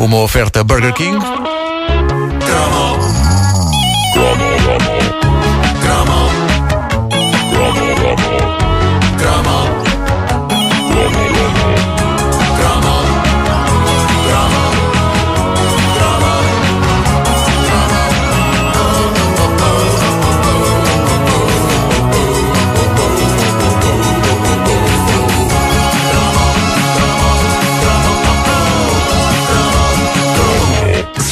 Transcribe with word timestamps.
Uma 0.00 0.16
oferta 0.16 0.64
Burger 0.64 0.94
King. 0.94 1.18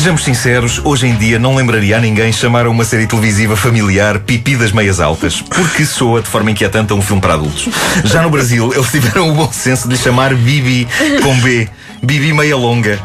Sejamos 0.08 0.24
sinceros, 0.24 0.80
hoje 0.86 1.06
em 1.06 1.14
dia 1.14 1.38
não 1.38 1.54
lembraria 1.54 1.98
a 1.98 2.00
ninguém 2.00 2.32
chamar 2.32 2.64
a 2.64 2.70
uma 2.70 2.82
série 2.82 3.06
televisiva 3.06 3.54
familiar 3.54 4.18
Pipi 4.18 4.56
das 4.56 4.72
Meias 4.72 5.00
Altas, 5.00 5.42
porque 5.42 5.84
soa 5.84 6.22
de 6.22 6.28
forma 6.30 6.50
inquietante 6.50 6.94
a 6.94 6.96
um 6.96 7.02
filme 7.02 7.20
para 7.20 7.34
adultos. 7.34 7.68
Já 8.04 8.22
no 8.22 8.30
Brasil, 8.30 8.72
eles 8.72 8.90
tiveram 8.90 9.28
o 9.28 9.34
bom 9.34 9.52
senso 9.52 9.86
de 9.86 9.98
chamar 9.98 10.34
Bibi 10.34 10.88
com 11.22 11.38
B, 11.40 11.68
Bibi 12.02 12.32
Meia 12.32 12.56
Longa. 12.56 12.98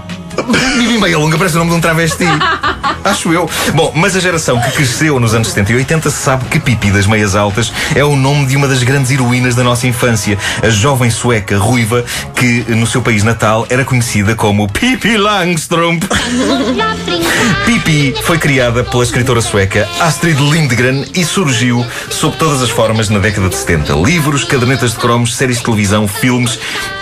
Bibi 0.77 0.97
Meia 0.99 1.17
Longa 1.17 1.37
parece 1.37 1.55
o 1.55 1.59
nome 1.59 1.71
de 1.71 1.77
um 1.77 1.81
travesti. 1.81 2.25
Acho 3.03 3.33
eu. 3.33 3.49
Bom, 3.73 3.91
mas 3.95 4.15
a 4.15 4.19
geração 4.19 4.59
que 4.61 4.71
cresceu 4.71 5.19
nos 5.19 5.33
anos 5.35 5.49
70 5.49 5.73
e 5.73 5.75
80 5.75 6.09
sabe 6.09 6.45
que 6.45 6.59
Pipi 6.59 6.89
das 6.89 7.05
Meias 7.05 7.35
Altas 7.35 7.71
é 7.95 8.03
o 8.03 8.15
nome 8.15 8.45
de 8.45 8.55
uma 8.55 8.67
das 8.67 8.81
grandes 8.81 9.11
heroínas 9.11 9.55
da 9.55 9.63
nossa 9.63 9.85
infância. 9.87 10.37
A 10.61 10.69
jovem 10.69 11.09
sueca 11.09 11.57
ruiva 11.57 12.05
que, 12.33 12.63
no 12.69 12.87
seu 12.87 13.01
país 13.01 13.23
natal, 13.23 13.67
era 13.69 13.83
conhecida 13.83 14.35
como 14.35 14.69
Pippi 14.69 15.17
Langstrump. 15.17 16.03
Pipi 17.65 18.15
foi 18.23 18.37
criada 18.37 18.83
pela 18.83 19.03
escritora 19.03 19.41
sueca 19.41 19.87
Astrid 19.99 20.39
Lindgren 20.39 21.05
e 21.13 21.25
surgiu 21.25 21.85
sob 22.09 22.37
todas 22.37 22.61
as 22.61 22.69
formas 22.69 23.09
na 23.09 23.19
década 23.19 23.49
de 23.49 23.55
70. 23.55 23.93
Livros, 23.95 24.43
cadernetas 24.45 24.91
de 24.91 24.97
cromos, 24.97 25.35
séries 25.35 25.57
de 25.57 25.63
televisão, 25.63 26.07
filmes 26.07 26.57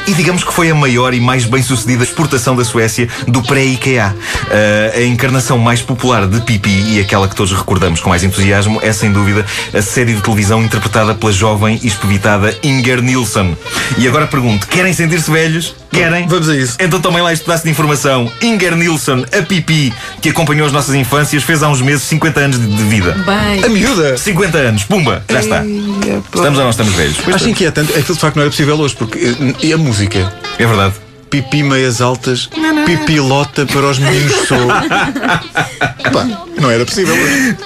e 0.07 0.13
digamos 0.13 0.43
que 0.43 0.51
foi 0.51 0.69
a 0.69 0.75
maior 0.75 1.13
e 1.13 1.19
mais 1.19 1.45
bem-sucedida 1.45 2.03
exportação 2.03 2.55
da 2.55 2.65
Suécia 2.65 3.07
do 3.27 3.41
pré-IKEA. 3.43 4.15
Uh, 4.15 4.97
a 4.99 5.03
encarnação 5.03 5.57
mais 5.57 5.81
popular 5.81 6.27
de 6.27 6.41
Pipi 6.41 6.69
e 6.95 6.99
aquela 6.99 7.27
que 7.27 7.35
todos 7.35 7.51
recordamos 7.57 7.99
com 7.99 8.09
mais 8.09 8.23
entusiasmo 8.23 8.79
é, 8.81 8.91
sem 8.91 9.11
dúvida, 9.11 9.45
a 9.73 9.81
série 9.81 10.13
de 10.13 10.21
televisão 10.21 10.63
interpretada 10.63 11.13
pela 11.15 11.31
jovem 11.31 11.79
e 11.81 11.87
espevitada 11.87 12.55
Inger 12.63 13.01
Nilsson. 13.01 13.55
E 13.97 14.07
agora 14.07 14.27
pergunto, 14.27 14.67
querem 14.67 14.93
sentir-se 14.93 15.29
velhos? 15.31 15.75
Querem? 15.91 16.25
Vamos 16.27 16.47
a 16.49 16.55
isso. 16.55 16.77
Então 16.79 17.01
tomem 17.01 17.21
lá 17.21 17.33
este 17.33 17.43
pedaço 17.45 17.63
de 17.65 17.69
informação. 17.69 18.31
Inger 18.41 18.75
Nilsson, 18.75 19.25
a 19.37 19.41
Pipi, 19.41 19.93
que 20.21 20.29
acompanhou 20.29 20.65
as 20.65 20.71
nossas 20.71 20.95
infâncias, 20.95 21.43
fez 21.43 21.61
há 21.63 21.69
uns 21.69 21.81
meses 21.81 22.03
50 22.03 22.39
anos 22.39 22.59
de, 22.59 22.65
de 22.67 22.83
vida. 22.83 23.11
Bem. 23.25 23.63
A 23.63 23.69
miúda. 23.69 24.17
50 24.17 24.57
anos, 24.57 24.83
pumba, 24.83 25.23
já 25.29 25.39
está. 25.39 25.63
Estamos 25.65 26.57
ou 26.57 26.63
não 26.63 26.69
estamos 26.69 26.93
velhos? 26.93 27.17
Pois 27.23 27.35
Acho 27.35 27.49
inquietante. 27.49 27.91
Aquilo 27.93 28.15
de 28.15 28.21
facto 28.21 28.35
não 28.35 28.43
era 28.43 28.49
possível 28.51 28.79
hoje, 28.79 28.95
porque. 28.95 29.17
eh, 29.19 29.55
E 29.61 29.73
a 29.73 29.77
música? 29.77 30.31
É 30.57 30.65
verdade. 30.65 30.93
Pipi 31.31 31.63
meias 31.63 32.01
altas, 32.01 32.49
pipilota 32.85 33.65
para 33.65 33.85
os 33.85 33.97
meninos 33.97 34.33
sou. 34.49 34.67
Pá, 36.11 36.27
não 36.59 36.69
era 36.69 36.85
possível. 36.85 37.15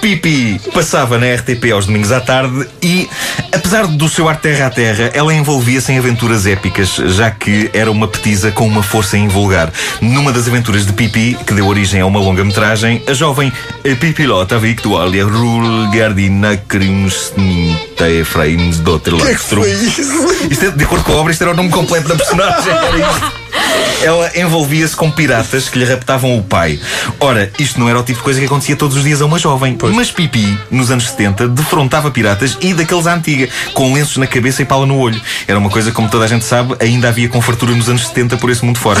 Pipi 0.00 0.60
passava 0.72 1.18
na 1.18 1.34
RTP 1.34 1.72
aos 1.72 1.86
domingos 1.86 2.12
à 2.12 2.20
tarde 2.20 2.64
e, 2.80 3.08
apesar 3.52 3.88
do 3.88 4.08
seu 4.08 4.28
ar 4.28 4.36
terra 4.36 4.68
a 4.68 4.70
terra, 4.70 5.10
ela 5.12 5.34
envolvia-se 5.34 5.90
em 5.90 5.98
aventuras 5.98 6.46
épicas, 6.46 6.94
já 6.94 7.28
que 7.28 7.68
era 7.74 7.90
uma 7.90 8.06
petisa 8.06 8.52
com 8.52 8.68
uma 8.68 8.84
força 8.84 9.18
invulgar. 9.18 9.72
Numa 10.00 10.32
das 10.32 10.46
aventuras 10.46 10.86
de 10.86 10.92
Pipi, 10.92 11.36
que 11.44 11.52
deu 11.52 11.66
origem 11.66 12.00
a 12.00 12.06
uma 12.06 12.20
longa-metragem, 12.20 13.02
a 13.08 13.14
jovem 13.14 13.52
eh, 13.82 13.96
Pipilota 13.96 14.60
Victualia 14.60 15.24
Rulgardina 15.24 16.56
Krimsnita 16.56 18.08
Efraims 18.08 18.78
Dotter 18.78 19.14
O 19.14 19.18
que 19.18 19.28
é 19.28 19.34
que 19.34 19.40
foi 19.40 19.72
isso? 19.72 20.02
Isto 20.48 20.66
é, 20.66 20.70
de 20.70 20.84
acordo 20.84 21.04
com 21.04 21.12
a 21.14 21.16
obra, 21.16 21.32
isto 21.32 21.42
era 21.42 21.50
o 21.50 21.56
nome 21.56 21.70
completo 21.70 22.06
da 22.06 22.14
personagem. 22.14 22.72
Ela 24.02 24.30
envolvia-se 24.36 24.94
com 24.94 25.10
piratas 25.10 25.68
que 25.68 25.78
lhe 25.78 25.84
raptavam 25.84 26.38
o 26.38 26.42
pai. 26.42 26.78
Ora, 27.18 27.50
isto 27.58 27.80
não 27.80 27.88
era 27.88 27.98
o 27.98 28.02
tipo 28.02 28.18
de 28.18 28.24
coisa 28.24 28.38
que 28.38 28.46
acontecia 28.46 28.76
todos 28.76 28.96
os 28.96 29.02
dias 29.02 29.20
a 29.20 29.26
uma 29.26 29.38
jovem. 29.38 29.76
Mas 29.94 30.10
Pipi, 30.10 30.58
nos 30.70 30.90
anos 30.90 31.08
70, 31.08 31.48
defrontava 31.48 32.10
piratas 32.10 32.56
e 32.60 32.74
daqueles 32.74 33.06
à 33.06 33.14
antiga, 33.14 33.48
com 33.74 33.92
lenços 33.94 34.18
na 34.18 34.26
cabeça 34.26 34.62
e 34.62 34.64
pala 34.64 34.86
no 34.86 34.98
olho. 34.98 35.20
Era 35.48 35.58
uma 35.58 35.70
coisa, 35.70 35.90
como 35.92 36.08
toda 36.08 36.24
a 36.24 36.28
gente 36.28 36.44
sabe, 36.44 36.76
ainda 36.78 37.08
havia 37.08 37.28
com 37.28 37.40
fartura 37.40 37.74
nos 37.74 37.88
anos 37.88 38.06
70 38.06 38.36
por 38.36 38.50
esse 38.50 38.64
mundo 38.64 38.78
fora. 38.78 39.00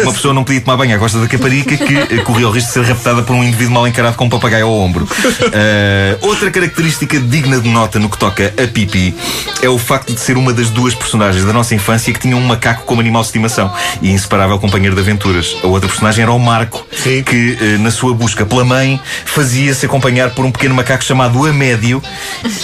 Uma 0.00 0.12
pessoa 0.12 0.32
não 0.32 0.44
podia 0.44 0.60
tomar 0.60 0.76
banho 0.76 0.94
à 0.94 0.98
costa 0.98 1.18
da 1.18 1.26
caparica 1.26 1.76
que 1.76 1.94
eh, 1.94 2.22
corria 2.24 2.48
o 2.48 2.50
risco 2.50 2.68
de 2.68 2.74
ser 2.74 2.92
raptada 2.92 3.22
por 3.22 3.34
um 3.34 3.42
indivíduo 3.42 3.74
mal 3.74 3.86
encarado 3.86 4.16
com 4.16 4.24
um 4.24 4.28
papagaio 4.28 4.66
ao 4.66 4.72
ombro. 4.72 5.08
Ah, 5.52 6.18
outra 6.22 6.50
característica 6.50 7.18
digna 7.18 7.60
de 7.60 7.68
nota 7.68 7.98
no 7.98 8.08
que 8.08 8.18
toca 8.18 8.52
a 8.62 8.66
Pipi 8.66 9.14
é 9.62 9.68
o 9.68 9.78
facto 9.78 10.12
de 10.12 10.20
ser 10.20 10.36
uma 10.36 10.52
das 10.52 10.70
duas 10.70 10.94
personagens 10.94 11.44
da 11.44 11.52
nossa 11.52 11.74
infância 11.74 12.12
que 12.12 12.20
tinham 12.20 12.38
um 12.38 12.46
macaco 12.46 12.84
como 12.84 13.00
animal 13.00 13.22
de 13.22 13.28
estimação 13.28 13.72
e 14.02 14.10
inseparável 14.10 14.58
companheiro 14.58 14.94
de 14.94 15.00
aventuras. 15.00 15.56
A 15.62 15.66
outra 15.66 15.88
personagem 15.88 16.22
era 16.22 16.32
o 16.32 16.38
Marco, 16.38 16.86
Sim. 16.92 17.22
que 17.22 17.56
eh, 17.60 17.78
na 17.78 17.90
sua 17.90 18.14
busca 18.14 18.44
pela 18.44 18.64
mãe 18.64 19.00
fazia-se 19.24 19.86
acompanhar 19.86 20.30
por 20.30 20.44
um 20.44 20.50
pequeno 20.52 20.74
macaco 20.74 21.04
chamado 21.04 21.46
Amédio 21.46 22.02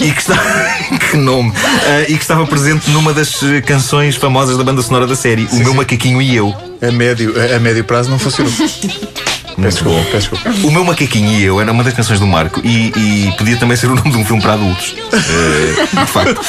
e 0.00 0.10
que 0.10 0.20
está 0.20 0.37
que 1.10 1.16
nome 1.16 1.53
Ah, 1.56 2.03
e 2.03 2.16
que 2.16 2.22
estava 2.22 2.47
presente 2.47 2.91
numa 2.91 3.12
das 3.12 3.43
eh, 3.43 3.60
canções 3.60 4.16
famosas 4.16 4.56
da 4.56 4.65
banda 4.65 4.82
sonora 4.82 5.06
da 5.06 5.16
série, 5.16 5.48
O 5.53 5.56
Meu 5.56 5.75
Macaquinho 5.75 6.20
e 6.20 6.34
Eu. 6.34 6.54
A 6.81 6.91
médio, 6.91 7.34
a 7.54 7.59
médio 7.60 7.84
prazo 7.84 8.10
não 8.10 8.19
funcionou. 8.19 8.53
Peço 9.57 9.85
desculpa, 9.85 10.11
peço 10.11 10.31
desculpa. 10.31 10.67
O 10.67 10.71
meu 10.71 10.85
macaquinho 10.85 11.33
e 11.33 11.45
eu 11.45 11.61
era 11.61 11.73
uma 11.73 11.85
das 11.85 11.95
canções 11.95 12.19
do 12.21 12.27
Marco 12.27 12.61
e, 12.65 12.93
e 12.97 13.33
podia 13.37 13.57
também 13.57 13.77
ser 13.77 13.87
o 13.87 13.95
nome 13.95 14.11
de 14.11 14.17
um 14.17 14.25
filme 14.25 14.43
para 14.43 14.55
adultos. 14.55 14.95
Eh, 15.13 16.01
de 16.05 16.07
facto. 16.07 16.41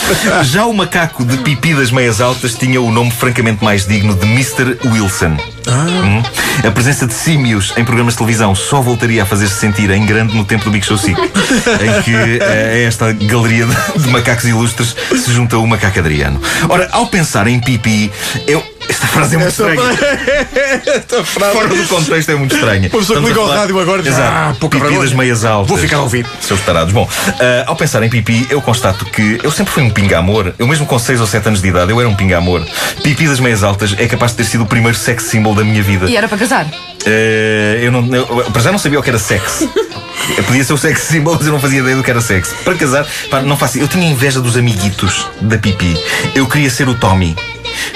Já 0.44 0.66
o 0.66 0.74
macaco 0.74 1.24
de 1.26 1.38
pipi 1.38 1.74
das 1.74 1.92
meias 1.92 2.22
altas 2.22 2.56
tinha 2.56 2.82
o 2.82 2.92
nome 2.92 3.12
francamente 3.12 3.64
mais 3.64 3.86
digno 3.86 4.16
de 4.16 4.26
Mr. 4.26 4.78
Wilson. 4.86 5.38
Hum? 5.68 6.22
A 6.68 6.72
presença 6.72 7.08
de 7.08 7.14
símios 7.14 7.74
em 7.78 7.86
programas 7.86 8.14
de 8.14 8.18
televisão 8.18 8.54
só 8.54 8.82
voltaria 8.82 9.24
a 9.24 9.26
fazer-se 9.26 9.56
sentir 9.56 9.90
em 9.92 10.06
grande 10.06 10.36
no 10.36 10.44
tempo 10.44 10.66
do 10.66 10.72
Big 10.72 10.86
Show 10.86 10.98
5, 10.98 11.22
em 11.22 12.02
que 12.04 12.14
eh, 12.14 12.84
a 12.84 12.88
esta 12.88 13.14
galeria 13.14 13.66
de, 13.66 14.04
de 14.04 14.10
macacos 14.10 14.46
ilustres 14.46 14.96
se 15.10 15.32
junta 15.32 15.58
o 15.58 15.66
macaco 15.66 16.00
Adriano. 16.00 16.42
Ora, 16.70 16.90
ao 16.92 17.08
pensar 17.08 17.48
em 17.48 17.60
pipi, 17.60 18.12
eu. 18.48 18.64
Esta 18.90 19.08
frase 19.08 19.36
é 19.36 19.38
muito 19.38 19.50
Esta 19.50 19.70
estranha. 19.70 20.80
Esta 20.96 21.24
frase. 21.24 21.54
Fora 21.54 21.68
do 21.68 21.88
contexto 21.88 22.30
é 22.30 22.36
muito 22.36 22.56
estranha. 22.56 22.90
Uma 22.92 23.00
pessoa 23.00 23.20
que 23.20 23.26
liga 23.28 23.40
ao 23.40 23.48
rádio 23.48 23.80
agora 23.80 24.02
e 24.02 24.04
diz, 24.04 24.14
Exato. 24.14 24.32
"Ah, 24.36 24.56
pouca 24.60 24.78
pipi 24.78 24.88
vergonha." 24.90 25.08
das 25.10 25.18
meias 25.18 25.46
altas. 25.46 25.70
Vou 25.70 25.78
ficar 25.78 25.98
a 25.98 26.02
ouvir. 26.02 26.26
Seus 26.42 26.60
tarados. 26.62 26.94
Bom, 26.94 27.08
ah, 27.28 27.64
ao 27.68 27.76
pensar 27.76 28.04
em 28.04 28.10
pipi, 28.10 28.48
eu 28.50 28.62
constato 28.62 29.06
que 29.06 29.40
eu 29.44 29.52
sempre 29.52 29.74
fui 29.74 29.84
um 29.84 29.90
pinga-amor. 29.90 30.54
Eu 30.58 30.68
mesmo 30.68 30.86
com 30.86 30.98
6 31.00 31.22
ou 31.22 31.28
7 31.28 31.48
anos 31.48 31.62
de 31.62 31.68
idade, 31.68 31.92
eu 31.92 32.00
era 32.00 32.10
um 32.10 32.16
pinga-amor. 32.16 32.66
Pipi 33.04 33.28
das 33.28 33.40
meias 33.40 33.64
altas 33.64 33.96
é 33.98 34.08
capaz 34.08 34.32
de 34.32 34.38
ter 34.38 34.46
sido 34.46 34.64
o 34.64 34.68
primeiro 34.68 34.98
sex 34.98 35.24
symbol 35.24 35.56
da 35.56 35.64
minha 35.64 35.82
vida. 35.82 36.10
E 36.10 36.16
era 36.16 36.28
para 36.28 36.38
casar? 36.38 36.68
Eh, 37.06 37.80
eu 37.82 37.92
não, 37.92 38.16
eu, 38.16 38.26
para 38.52 38.62
já 38.62 38.72
não 38.72 38.80
sabia 38.80 39.00
o 39.00 39.04
que 39.04 39.10
era 39.10 39.20
sexo. 39.20 39.70
Eu 40.38 40.44
podia 40.46 40.64
ser 40.64 40.72
o 40.72 40.78
sex 40.78 41.02
symbol, 41.02 41.36
mas 41.36 41.46
eu 41.46 41.52
não 41.52 41.60
fazia 41.60 41.80
ideia 41.80 41.98
do 41.98 42.04
que 42.04 42.10
era 42.10 42.22
sexo. 42.22 42.56
Para 42.64 42.76
casar, 42.76 43.06
pá, 43.30 43.42
não 43.42 43.58
faço. 43.58 43.78
Eu 43.78 43.90
tinha 43.90 44.08
inveja 44.10 44.40
dos 44.40 44.56
amiguitos 44.56 45.28
da 45.42 45.58
pipi. 45.58 45.98
Eu 46.34 46.48
queria 46.48 46.70
ser 46.70 46.88
o 46.88 46.94
Tommy. 46.94 47.36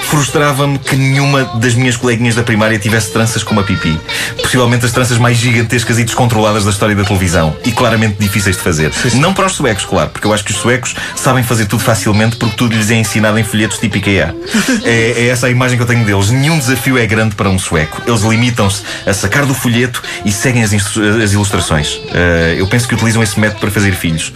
Frustrava-me 0.00 0.78
que 0.78 0.96
nenhuma 0.96 1.44
das 1.56 1.74
minhas 1.74 1.96
coleguinhas 1.96 2.34
da 2.34 2.42
primária 2.42 2.78
tivesse 2.78 3.12
tranças 3.12 3.42
como 3.42 3.60
a 3.60 3.62
pipi. 3.62 3.98
Possivelmente 4.40 4.86
as 4.86 4.92
tranças 4.92 5.18
mais 5.18 5.36
gigantescas 5.36 5.98
e 5.98 6.04
descontroladas 6.04 6.64
da 6.64 6.70
história 6.70 6.94
da 6.94 7.04
televisão. 7.04 7.56
E 7.64 7.72
claramente 7.72 8.16
difíceis 8.18 8.56
de 8.56 8.62
fazer. 8.62 8.92
Não 9.14 9.34
para 9.34 9.46
os 9.46 9.52
suecos, 9.52 9.84
claro, 9.84 10.10
porque 10.10 10.26
eu 10.26 10.32
acho 10.32 10.44
que 10.44 10.50
os 10.50 10.58
suecos 10.58 10.94
sabem 11.14 11.42
fazer 11.42 11.66
tudo 11.66 11.82
facilmente 11.82 12.36
porque 12.36 12.56
tudo 12.56 12.74
lhes 12.74 12.90
é 12.90 12.94
ensinado 12.94 13.38
em 13.38 13.44
folhetos 13.44 13.78
tipo 13.78 13.96
IKEA. 13.96 14.34
É, 14.84 15.14
é 15.16 15.28
essa 15.28 15.46
a 15.46 15.50
imagem 15.50 15.76
que 15.76 15.82
eu 15.82 15.86
tenho 15.86 16.04
deles. 16.04 16.30
Nenhum 16.30 16.58
desafio 16.58 16.98
é 16.98 17.06
grande 17.06 17.34
para 17.34 17.48
um 17.48 17.58
sueco. 17.58 18.02
Eles 18.06 18.22
limitam-se 18.22 18.82
a 19.06 19.12
sacar 19.12 19.46
do 19.46 19.54
folheto 19.54 20.02
e 20.24 20.32
seguem 20.32 20.62
as, 20.62 20.72
as 20.72 21.32
ilustrações. 21.32 22.00
Eh, 22.12 22.56
eu 22.58 22.66
penso 22.66 22.88
que 22.88 22.94
utilizam 22.94 23.22
esse 23.22 23.38
método 23.38 23.60
para 23.60 23.70
fazer 23.70 23.92
filhos. 23.92 24.32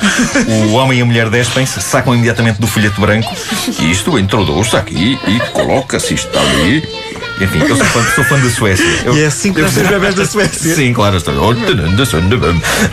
O 0.68 0.72
homem 0.72 0.98
e 0.98 1.02
a 1.02 1.04
mulher 1.04 1.28
despem-se, 1.30 1.80
sacam 1.80 2.14
imediatamente 2.14 2.60
do 2.60 2.66
folheto 2.66 3.00
branco. 3.00 3.34
Isto 3.80 4.18
introduz-se 4.18 4.76
aqui 4.76 5.18
e 5.26 5.40
coloca-se 5.52 6.14
isto 6.14 6.38
ali. 6.38 6.82
Enfim, 7.42 7.58
eu 7.68 7.76
sou 7.76 7.86
fã, 7.86 8.02
sou 8.14 8.24
fã 8.24 8.38
da 8.38 8.48
Suécia. 8.50 8.84
Eu- 9.04 9.16
E 9.16 9.22
é 9.22 9.26
assim 9.26 9.52
que 9.52 9.60
nascem 9.60 9.82
os 9.82 9.88
bebés 9.88 10.14
da 10.14 10.24
Suécia. 10.24 10.74
Sim, 10.74 10.92
claro. 10.92 11.16
estou- 11.16 11.34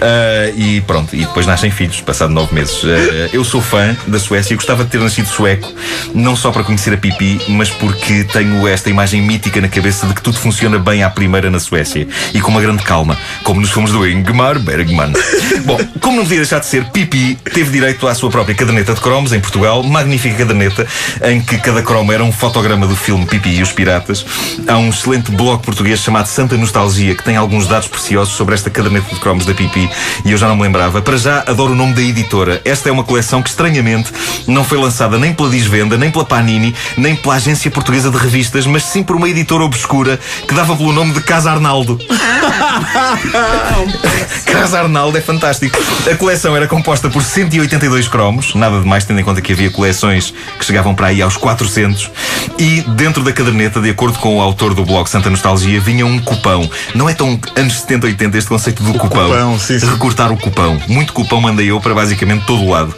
Ah, 0.01 0.51
e 0.55 0.81
pronto, 0.81 1.15
e 1.15 1.19
depois 1.19 1.45
nascem 1.45 1.69
filhos, 1.71 2.01
passado 2.01 2.31
nove 2.33 2.53
meses. 2.53 2.81
Ah, 2.83 3.29
eu 3.31 3.43
sou 3.43 3.61
fã 3.61 3.95
da 4.07 4.19
Suécia 4.19 4.53
e 4.53 4.55
gostava 4.55 4.83
de 4.83 4.89
ter 4.89 4.99
nascido 4.99 5.27
sueco, 5.27 5.71
não 6.13 6.35
só 6.35 6.51
para 6.51 6.63
conhecer 6.63 6.93
a 6.93 6.97
Pipi, 6.97 7.39
mas 7.49 7.69
porque 7.69 8.23
tenho 8.23 8.67
esta 8.67 8.89
imagem 8.89 9.21
mítica 9.21 9.61
na 9.61 9.67
cabeça 9.67 10.07
de 10.07 10.13
que 10.13 10.21
tudo 10.21 10.37
funciona 10.39 10.77
bem 10.79 11.03
à 11.03 11.09
primeira 11.09 11.49
na 11.49 11.59
Suécia 11.59 12.07
e 12.33 12.41
com 12.41 12.51
uma 12.51 12.61
grande 12.61 12.83
calma, 12.83 13.17
como 13.43 13.61
nos 13.61 13.71
filmes 13.71 13.91
do 13.91 14.07
Ingmar 14.07 14.59
Bergman. 14.59 15.13
Bom, 15.65 15.77
como 15.99 16.17
não 16.17 16.23
podia 16.23 16.37
deixar 16.37 16.59
de 16.59 16.65
ser, 16.65 16.85
Pipi 16.85 17.37
teve 17.53 17.71
direito 17.71 18.07
à 18.07 18.15
sua 18.15 18.29
própria 18.29 18.55
caderneta 18.55 18.93
de 18.93 19.01
cromos 19.01 19.33
em 19.33 19.39
Portugal, 19.39 19.83
magnífica 19.83 20.35
caderneta, 20.35 20.85
em 21.23 21.41
que 21.41 21.57
cada 21.57 21.81
cromo 21.81 22.11
era 22.11 22.23
um 22.23 22.31
fotograma 22.31 22.87
do 22.87 22.95
filme 22.95 23.25
Pipi 23.25 23.49
e 23.57 23.61
os 23.61 23.71
Piratas. 23.71 24.25
Há 24.67 24.77
um 24.77 24.89
excelente 24.89 25.31
blog 25.31 25.63
português 25.63 25.99
chamado 25.99 26.27
Santa 26.27 26.57
Nostalgia 26.57 27.15
que 27.15 27.23
tem 27.23 27.35
alguns 27.35 27.67
dados 27.67 27.87
preciosos 27.87 28.33
sobre 28.33 28.55
esta 28.55 28.69
caderneta 28.69 29.13
de 29.13 29.19
cromos 29.19 29.45
da 29.45 29.53
Pipi 29.53 29.89
e 30.25 30.31
eu 30.31 30.37
já 30.37 30.47
não 30.47 30.55
me 30.55 30.63
lembrava. 30.63 31.01
Para 31.01 31.17
já, 31.17 31.43
adoro 31.47 31.73
o 31.73 31.75
nome 31.75 31.93
da 31.93 32.01
editora. 32.01 32.61
Esta 32.65 32.89
é 32.89 32.91
uma 32.91 33.03
coleção 33.03 33.41
que, 33.41 33.49
estranhamente, 33.49 34.11
não 34.47 34.63
foi 34.63 34.77
lançada 34.77 35.17
nem 35.17 35.33
pela 35.33 35.49
Disvenda, 35.49 35.97
nem 35.97 36.11
pela 36.11 36.25
Panini, 36.25 36.75
nem 36.97 37.15
pela 37.15 37.35
Agência 37.35 37.71
Portuguesa 37.71 38.11
de 38.11 38.17
Revistas, 38.17 38.65
mas 38.65 38.83
sim 38.83 39.03
por 39.03 39.15
uma 39.15 39.29
editora 39.29 39.63
obscura 39.63 40.19
que 40.47 40.53
dava 40.53 40.75
pelo 40.75 40.91
nome 40.91 41.13
de 41.13 41.21
Casa 41.21 41.51
Arnaldo. 41.51 41.99
Casa 44.59 44.77
Arnaldo 44.81 45.17
é 45.17 45.21
fantástico. 45.21 45.79
A 46.11 46.15
coleção 46.17 46.53
era 46.53 46.67
composta 46.67 47.09
por 47.09 47.23
182 47.23 48.09
cromos, 48.09 48.53
nada 48.55 48.81
de 48.81 48.85
mais, 48.85 49.05
tendo 49.05 49.21
em 49.21 49.23
conta 49.23 49.39
que 49.39 49.53
havia 49.53 49.71
coleções 49.71 50.33
que 50.59 50.65
chegavam 50.65 50.93
para 50.93 51.07
aí 51.07 51.21
aos 51.21 51.37
400. 51.37 52.11
E 52.59 52.81
dentro 52.81 53.23
da 53.23 53.31
caderneta, 53.31 53.79
de 53.79 53.89
acordo 53.89 54.19
com 54.19 54.35
o 54.35 54.41
autor 54.41 54.73
do 54.73 54.83
blog 54.83 55.07
Santa 55.07 55.29
Nostalgia, 55.29 55.79
vinha 55.79 56.05
um 56.05 56.19
cupão. 56.19 56.69
Não 56.93 57.07
é 57.07 57.13
tão 57.13 57.39
anos 57.55 57.79
70, 57.79 58.07
80 58.07 58.37
este 58.37 58.49
conceito 58.49 58.83
do 58.83 58.91
cupão. 58.95 59.29
cupão, 59.29 59.57
sim, 59.57 59.79
sim. 59.79 59.89
Recortar 59.89 60.29
o 60.29 60.35
cupão. 60.35 60.77
Muito 60.89 61.13
cupão 61.13 61.39
mandei 61.39 61.71
eu 61.71 61.79
para 61.79 61.95
basicamente 61.95 62.45
todo 62.45 62.61
o 62.61 62.69
lado. 62.69 62.93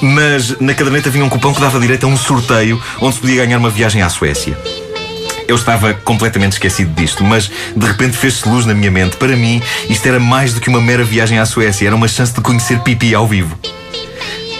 Mas 0.00 0.58
na 0.60 0.72
caderneta 0.72 1.10
vinha 1.10 1.26
um 1.26 1.28
cupão 1.28 1.52
que 1.52 1.60
dava 1.60 1.78
direito 1.78 2.06
a 2.06 2.08
um 2.08 2.16
sorteio 2.16 2.82
onde 3.02 3.16
se 3.16 3.20
podia 3.20 3.44
ganhar 3.44 3.58
uma 3.58 3.68
viagem 3.68 4.00
à 4.00 4.08
Suécia. 4.08 4.56
Eu 5.52 5.56
estava 5.56 5.92
completamente 5.92 6.52
esquecido 6.52 6.94
disto, 6.94 7.22
mas 7.22 7.50
de 7.76 7.86
repente 7.86 8.16
fez-se 8.16 8.48
luz 8.48 8.64
na 8.64 8.72
minha 8.72 8.90
mente. 8.90 9.18
Para 9.18 9.36
mim, 9.36 9.60
isto 9.86 10.08
era 10.08 10.18
mais 10.18 10.54
do 10.54 10.62
que 10.62 10.70
uma 10.70 10.80
mera 10.80 11.04
viagem 11.04 11.38
à 11.38 11.44
Suécia, 11.44 11.88
era 11.88 11.94
uma 11.94 12.08
chance 12.08 12.32
de 12.32 12.40
conhecer 12.40 12.78
Pipi 12.78 13.14
ao 13.14 13.28
vivo. 13.28 13.54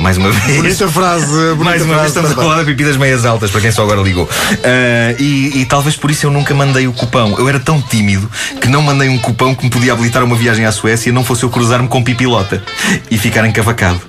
Mais 0.00 0.18
uma 0.18 0.30
vez. 0.30 0.58
Bonita 0.58 0.88
frase, 0.88 1.32
bonita 1.56 1.64
Mais 1.64 1.80
uma 1.80 1.94
vez 1.94 1.96
frase, 1.96 2.08
estamos 2.08 2.32
a 2.32 2.34
falar 2.34 2.56
da 2.56 2.64
pipi 2.66 2.84
das 2.84 2.98
meias 2.98 3.24
altas, 3.24 3.50
para 3.50 3.62
quem 3.62 3.70
só 3.70 3.84
agora 3.84 4.02
ligou. 4.02 4.28
Ah, 4.62 5.14
e, 5.18 5.62
e 5.62 5.64
talvez 5.64 5.96
por 5.96 6.10
isso 6.10 6.26
eu 6.26 6.30
nunca 6.30 6.52
mandei 6.52 6.86
o 6.86 6.92
cupão. 6.92 7.36
Eu 7.38 7.48
era 7.48 7.58
tão 7.58 7.80
tímido 7.80 8.30
que 8.60 8.68
não 8.68 8.82
mandei 8.82 9.08
um 9.08 9.18
cupão 9.18 9.54
que 9.54 9.64
me 9.64 9.70
podia 9.70 9.94
habilitar 9.94 10.20
a 10.20 10.26
uma 10.26 10.36
viagem 10.36 10.66
à 10.66 10.72
Suécia, 10.72 11.10
não 11.10 11.24
fosse 11.24 11.42
eu 11.42 11.48
cruzar-me 11.48 11.88
com 11.88 12.04
pipilota 12.04 12.62
e 13.10 13.16
ficar 13.16 13.46
encavacado. 13.46 14.02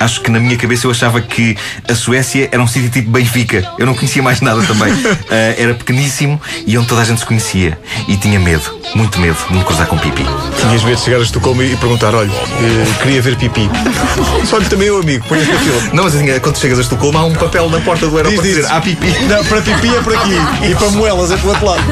Acho 0.00 0.20
que 0.20 0.30
na 0.30 0.40
minha 0.40 0.56
cabeça 0.56 0.86
eu 0.86 0.90
achava 0.90 1.20
que 1.20 1.56
a 1.88 1.94
Suécia 1.94 2.48
era 2.50 2.60
um 2.62 2.66
sítio 2.66 2.90
tipo 2.90 3.10
Benfica. 3.10 3.64
Eu 3.78 3.86
não 3.86 3.94
conhecia 3.94 4.22
mais 4.22 4.40
nada 4.40 4.62
também. 4.62 4.92
Ah, 5.30 5.54
era 5.58 5.74
pequeníssimo 5.74 6.40
e 6.66 6.76
onde 6.76 6.88
toda 6.88 7.02
a 7.02 7.04
gente 7.04 7.18
se 7.20 7.26
conhecia. 7.26 7.78
E 8.08 8.16
tinha 8.16 8.38
medo, 8.40 8.62
muito 8.94 9.20
medo, 9.20 9.36
de 9.48 9.56
me 9.56 9.64
cruzar 9.64 9.86
com 9.86 9.96
pipi. 9.98 10.24
Tinhas 10.60 10.82
medo 10.82 10.96
de 10.96 11.02
chegar 11.02 11.18
a 11.18 11.22
Estocolmo 11.22 11.62
e 11.62 11.76
perguntar: 11.76 12.14
olha, 12.14 12.30
eh, 12.30 13.02
queria 13.02 13.22
ver 13.22 13.36
pipi. 13.36 13.70
Só 14.46 14.58
lhe 14.58 14.64
também 14.66 14.88
eu, 14.88 14.98
amigo, 14.98 15.24
põe 15.28 15.38
na 15.38 15.44
fila. 15.58 15.82
Não, 15.92 16.04
mas 16.04 16.14
assim, 16.14 16.26
quando 16.40 16.58
chegas 16.58 16.78
a 16.78 16.82
Estocolmo 16.82 17.18
há 17.18 17.24
um 17.24 17.34
papel 17.34 17.70
na 17.70 17.80
porta 17.80 18.06
do 18.08 18.16
aeroporto 18.16 18.42
Diz, 18.42 18.54
diz. 18.54 18.62
dizer 18.62 18.74
há 18.74 18.80
pipi. 18.80 19.10
Não, 19.28 19.44
para 19.44 19.62
pipi 19.62 19.94
é 19.94 20.02
por 20.02 20.14
aqui. 20.16 20.32
E 20.62 20.74
para 20.74 20.90
moelas 20.90 21.30
é 21.30 21.36
pelo 21.36 21.50
outro 21.50 21.66
lado. 21.66 21.82